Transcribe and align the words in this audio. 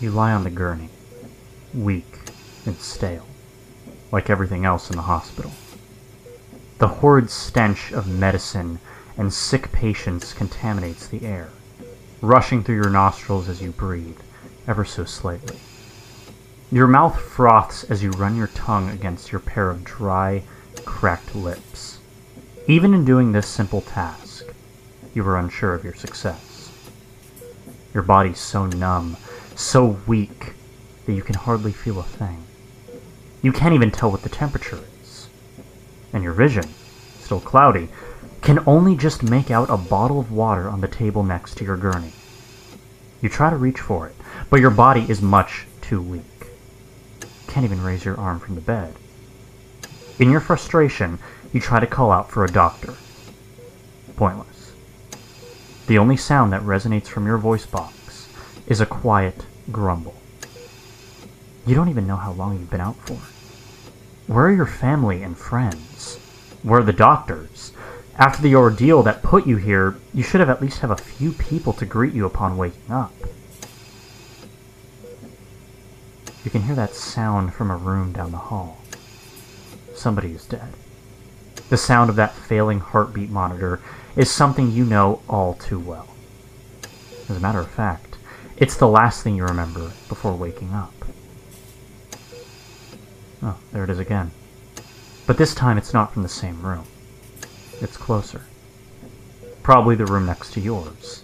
You 0.00 0.12
lie 0.12 0.32
on 0.32 0.44
the 0.44 0.50
gurney, 0.50 0.90
weak 1.74 2.20
and 2.64 2.76
stale, 2.76 3.26
like 4.12 4.30
everything 4.30 4.64
else 4.64 4.90
in 4.90 4.96
the 4.96 5.02
hospital. 5.02 5.50
The 6.78 6.86
horrid 6.86 7.30
stench 7.30 7.92
of 7.92 8.06
medicine 8.06 8.78
and 9.16 9.32
sick 9.32 9.72
patients 9.72 10.32
contaminates 10.32 11.08
the 11.08 11.26
air, 11.26 11.48
rushing 12.20 12.62
through 12.62 12.76
your 12.76 12.90
nostrils 12.90 13.48
as 13.48 13.60
you 13.60 13.72
breathe, 13.72 14.20
ever 14.68 14.84
so 14.84 15.04
slightly. 15.04 15.58
Your 16.70 16.86
mouth 16.86 17.18
froths 17.18 17.82
as 17.84 18.00
you 18.00 18.10
run 18.10 18.36
your 18.36 18.46
tongue 18.48 18.90
against 18.90 19.32
your 19.32 19.40
pair 19.40 19.68
of 19.68 19.82
dry, 19.82 20.44
cracked 20.84 21.34
lips. 21.34 21.98
Even 22.68 22.94
in 22.94 23.04
doing 23.04 23.32
this 23.32 23.48
simple 23.48 23.80
task, 23.80 24.44
you 25.12 25.26
are 25.26 25.38
unsure 25.38 25.74
of 25.74 25.82
your 25.82 25.94
success. 25.94 26.70
Your 27.92 28.04
body's 28.04 28.38
so 28.38 28.66
numb, 28.66 29.16
so 29.58 29.98
weak, 30.06 30.52
that 31.04 31.14
you 31.14 31.22
can 31.22 31.34
hardly 31.34 31.72
feel 31.72 31.98
a 31.98 32.04
thing. 32.04 32.44
You 33.42 33.52
can't 33.52 33.74
even 33.74 33.90
tell 33.90 34.10
what 34.10 34.22
the 34.22 34.28
temperature 34.28 34.78
is. 35.02 35.28
And 36.12 36.22
your 36.22 36.32
vision, 36.32 36.64
still 37.18 37.40
cloudy, 37.40 37.88
can 38.40 38.62
only 38.66 38.96
just 38.96 39.24
make 39.24 39.50
out 39.50 39.68
a 39.68 39.76
bottle 39.76 40.20
of 40.20 40.30
water 40.30 40.68
on 40.68 40.80
the 40.80 40.86
table 40.86 41.24
next 41.24 41.56
to 41.58 41.64
your 41.64 41.76
gurney. 41.76 42.12
You 43.20 43.28
try 43.28 43.50
to 43.50 43.56
reach 43.56 43.80
for 43.80 44.06
it, 44.06 44.14
but 44.48 44.60
your 44.60 44.70
body 44.70 45.04
is 45.08 45.20
much 45.20 45.66
too 45.82 46.00
weak. 46.00 46.22
Can't 47.48 47.64
even 47.64 47.82
raise 47.82 48.04
your 48.04 48.18
arm 48.18 48.38
from 48.38 48.54
the 48.54 48.60
bed. 48.60 48.94
In 50.20 50.30
your 50.30 50.40
frustration, 50.40 51.18
you 51.52 51.60
try 51.60 51.80
to 51.80 51.86
call 51.86 52.12
out 52.12 52.30
for 52.30 52.44
a 52.44 52.52
doctor. 52.52 52.94
Pointless. 54.14 54.72
The 55.88 55.98
only 55.98 56.16
sound 56.16 56.52
that 56.52 56.62
resonates 56.62 57.08
from 57.08 57.26
your 57.26 57.38
voice 57.38 57.66
box 57.66 57.97
is 58.68 58.80
a 58.80 58.86
quiet 58.86 59.46
grumble. 59.72 60.14
You 61.66 61.74
don't 61.74 61.88
even 61.88 62.06
know 62.06 62.16
how 62.16 62.32
long 62.32 62.58
you've 62.58 62.70
been 62.70 62.80
out 62.80 62.96
for. 62.96 63.18
Where 64.32 64.46
are 64.46 64.52
your 64.52 64.66
family 64.66 65.22
and 65.22 65.36
friends? 65.36 66.16
Where 66.62 66.80
are 66.80 66.84
the 66.84 66.92
doctors? 66.92 67.72
After 68.16 68.42
the 68.42 68.54
ordeal 68.54 69.02
that 69.04 69.22
put 69.22 69.46
you 69.46 69.56
here, 69.56 69.96
you 70.12 70.22
should 70.22 70.40
have 70.40 70.50
at 70.50 70.60
least 70.60 70.80
have 70.80 70.90
a 70.90 70.96
few 70.96 71.32
people 71.32 71.72
to 71.74 71.86
greet 71.86 72.12
you 72.12 72.26
upon 72.26 72.58
waking 72.58 72.90
up. 72.90 73.12
You 76.44 76.50
can 76.50 76.62
hear 76.62 76.74
that 76.74 76.94
sound 76.94 77.54
from 77.54 77.70
a 77.70 77.76
room 77.76 78.12
down 78.12 78.32
the 78.32 78.38
hall. 78.38 78.78
Somebody 79.94 80.32
is 80.32 80.44
dead. 80.44 80.74
The 81.70 81.76
sound 81.76 82.10
of 82.10 82.16
that 82.16 82.34
failing 82.34 82.80
heartbeat 82.80 83.30
monitor 83.30 83.80
is 84.16 84.30
something 84.30 84.70
you 84.70 84.84
know 84.84 85.22
all 85.28 85.54
too 85.54 85.78
well. 85.78 86.08
As 87.28 87.36
a 87.36 87.40
matter 87.40 87.60
of 87.60 87.70
fact, 87.70 88.07
it's 88.60 88.76
the 88.76 88.88
last 88.88 89.22
thing 89.22 89.36
you 89.36 89.44
remember 89.44 89.92
before 90.08 90.34
waking 90.34 90.72
up. 90.72 90.92
Oh, 93.42 93.56
there 93.72 93.84
it 93.84 93.90
is 93.90 94.00
again. 94.00 94.32
But 95.26 95.38
this 95.38 95.54
time 95.54 95.78
it's 95.78 95.94
not 95.94 96.12
from 96.12 96.24
the 96.24 96.28
same 96.28 96.60
room. 96.62 96.84
It's 97.80 97.96
closer. 97.96 98.42
Probably 99.62 99.94
the 99.94 100.06
room 100.06 100.26
next 100.26 100.52
to 100.54 100.60
yours. 100.60 101.22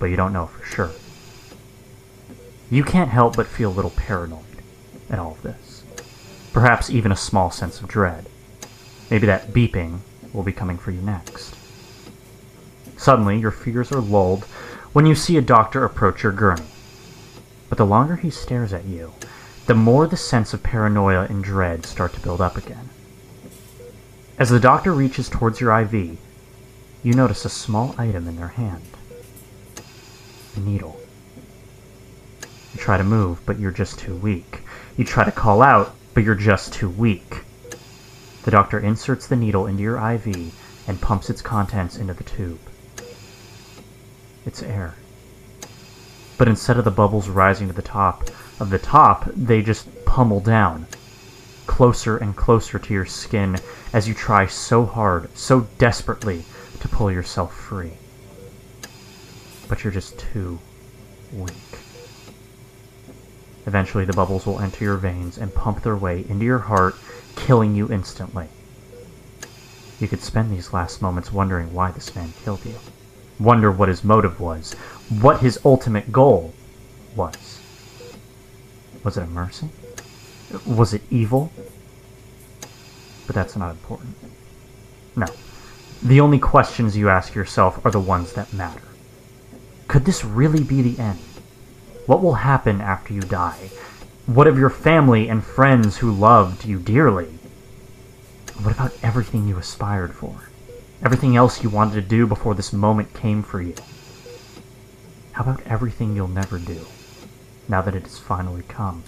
But 0.00 0.06
you 0.06 0.16
don't 0.16 0.32
know 0.32 0.46
for 0.46 0.64
sure. 0.64 0.90
You 2.70 2.82
can't 2.82 3.10
help 3.10 3.36
but 3.36 3.46
feel 3.46 3.70
a 3.70 3.72
little 3.72 3.92
paranoid 3.92 4.42
at 5.08 5.18
all 5.18 5.32
of 5.32 5.42
this. 5.42 5.84
Perhaps 6.52 6.90
even 6.90 7.12
a 7.12 7.16
small 7.16 7.50
sense 7.52 7.80
of 7.80 7.88
dread. 7.88 8.26
Maybe 9.10 9.26
that 9.26 9.48
beeping 9.48 10.00
will 10.32 10.42
be 10.42 10.52
coming 10.52 10.76
for 10.76 10.90
you 10.90 11.00
next. 11.00 11.54
Suddenly, 12.96 13.38
your 13.38 13.52
fears 13.52 13.92
are 13.92 14.00
lulled 14.00 14.44
when 14.92 15.06
you 15.06 15.14
see 15.14 15.36
a 15.36 15.42
doctor 15.42 15.84
approach 15.84 16.22
your 16.22 16.32
gurney. 16.32 16.66
But 17.68 17.78
the 17.78 17.86
longer 17.86 18.16
he 18.16 18.30
stares 18.30 18.72
at 18.72 18.84
you, 18.84 19.12
the 19.66 19.74
more 19.74 20.06
the 20.06 20.16
sense 20.16 20.54
of 20.54 20.62
paranoia 20.62 21.26
and 21.28 21.44
dread 21.44 21.84
start 21.84 22.14
to 22.14 22.20
build 22.20 22.40
up 22.40 22.56
again. 22.56 22.88
As 24.38 24.48
the 24.48 24.60
doctor 24.60 24.92
reaches 24.92 25.28
towards 25.28 25.60
your 25.60 25.78
IV, 25.80 26.18
you 27.02 27.12
notice 27.12 27.44
a 27.44 27.50
small 27.50 27.94
item 27.98 28.26
in 28.26 28.36
their 28.36 28.48
hand. 28.48 28.84
A 30.56 30.60
needle. 30.60 30.98
You 32.72 32.80
try 32.80 32.96
to 32.96 33.04
move, 33.04 33.44
but 33.44 33.58
you're 33.58 33.70
just 33.70 33.98
too 33.98 34.16
weak. 34.16 34.62
You 34.96 35.04
try 35.04 35.24
to 35.24 35.32
call 35.32 35.60
out, 35.60 35.94
but 36.14 36.24
you're 36.24 36.34
just 36.34 36.72
too 36.72 36.88
weak. 36.88 37.44
The 38.44 38.50
doctor 38.50 38.78
inserts 38.80 39.26
the 39.26 39.36
needle 39.36 39.66
into 39.66 39.82
your 39.82 39.98
IV 39.98 40.54
and 40.88 41.00
pumps 41.00 41.28
its 41.28 41.42
contents 41.42 41.96
into 41.96 42.14
the 42.14 42.24
tube. 42.24 42.60
It's 44.46 44.62
air. 44.62 44.94
But 46.36 46.48
instead 46.48 46.78
of 46.78 46.84
the 46.84 46.90
bubbles 46.90 47.28
rising 47.28 47.68
to 47.68 47.74
the 47.74 47.82
top 47.82 48.30
of 48.60 48.70
the 48.70 48.78
top, 48.78 49.24
they 49.34 49.62
just 49.62 50.04
pummel 50.04 50.40
down, 50.40 50.86
closer 51.66 52.16
and 52.16 52.36
closer 52.36 52.78
to 52.78 52.94
your 52.94 53.06
skin 53.06 53.56
as 53.92 54.08
you 54.08 54.14
try 54.14 54.46
so 54.46 54.86
hard, 54.86 55.36
so 55.36 55.66
desperately 55.78 56.44
to 56.80 56.88
pull 56.88 57.10
yourself 57.10 57.54
free. 57.54 57.92
But 59.68 59.84
you're 59.84 59.92
just 59.92 60.18
too 60.18 60.58
weak. 61.32 61.52
Eventually, 63.66 64.04
the 64.04 64.14
bubbles 64.14 64.46
will 64.46 64.60
enter 64.60 64.84
your 64.84 64.96
veins 64.96 65.36
and 65.36 65.54
pump 65.54 65.82
their 65.82 65.96
way 65.96 66.24
into 66.28 66.44
your 66.44 66.58
heart, 66.58 66.94
killing 67.36 67.74
you 67.74 67.92
instantly. 67.92 68.48
You 70.00 70.08
could 70.08 70.22
spend 70.22 70.50
these 70.50 70.72
last 70.72 71.02
moments 71.02 71.32
wondering 71.32 71.74
why 71.74 71.90
this 71.90 72.14
man 72.14 72.32
killed 72.44 72.64
you. 72.64 72.76
Wonder 73.40 73.70
what 73.70 73.88
his 73.88 74.02
motive 74.02 74.40
was, 74.40 74.72
what 75.08 75.40
his 75.40 75.58
ultimate 75.64 76.10
goal 76.12 76.52
was. 77.14 77.60
Was 79.04 79.16
it 79.16 79.22
a 79.22 79.26
mercy? 79.26 79.68
Was 80.66 80.92
it 80.92 81.02
evil? 81.10 81.52
But 83.26 83.34
that's 83.34 83.56
not 83.56 83.70
important. 83.70 84.16
No. 85.14 85.26
The 86.02 86.20
only 86.20 86.38
questions 86.38 86.96
you 86.96 87.08
ask 87.08 87.34
yourself 87.34 87.84
are 87.84 87.90
the 87.90 88.00
ones 88.00 88.32
that 88.32 88.52
matter. 88.52 88.82
Could 89.86 90.04
this 90.04 90.24
really 90.24 90.62
be 90.62 90.82
the 90.82 91.00
end? 91.00 91.18
What 92.06 92.22
will 92.22 92.34
happen 92.34 92.80
after 92.80 93.12
you 93.12 93.20
die? 93.20 93.70
What 94.26 94.46
of 94.46 94.58
your 94.58 94.70
family 94.70 95.28
and 95.28 95.44
friends 95.44 95.98
who 95.98 96.10
loved 96.10 96.64
you 96.64 96.78
dearly? 96.78 97.38
What 98.62 98.74
about 98.74 98.96
everything 99.02 99.46
you 99.46 99.58
aspired 99.58 100.14
for? 100.14 100.47
Everything 101.04 101.36
else 101.36 101.62
you 101.62 101.70
wanted 101.70 101.94
to 101.94 102.02
do 102.02 102.26
before 102.26 102.54
this 102.54 102.72
moment 102.72 103.14
came 103.14 103.42
for 103.42 103.62
you? 103.62 103.74
How 105.32 105.44
about 105.44 105.62
everything 105.64 106.16
you'll 106.16 106.26
never 106.26 106.58
do, 106.58 106.86
now 107.68 107.80
that 107.82 107.94
it 107.94 108.02
has 108.02 108.18
finally 108.18 108.64
come? 108.66 109.04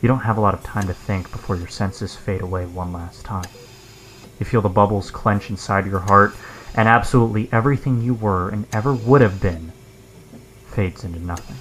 You 0.00 0.08
don't 0.08 0.20
have 0.20 0.38
a 0.38 0.40
lot 0.40 0.54
of 0.54 0.62
time 0.62 0.86
to 0.86 0.94
think 0.94 1.30
before 1.30 1.56
your 1.56 1.68
senses 1.68 2.16
fade 2.16 2.40
away 2.40 2.64
one 2.64 2.90
last 2.92 3.24
time. 3.26 3.50
You 4.40 4.46
feel 4.46 4.62
the 4.62 4.70
bubbles 4.70 5.10
clench 5.10 5.50
inside 5.50 5.84
your 5.84 6.00
heart, 6.00 6.34
and 6.74 6.88
absolutely 6.88 7.50
everything 7.52 8.00
you 8.00 8.14
were 8.14 8.48
and 8.48 8.66
ever 8.72 8.94
would 8.94 9.20
have 9.20 9.42
been 9.42 9.72
fades 10.68 11.04
into 11.04 11.18
nothing. 11.18 11.56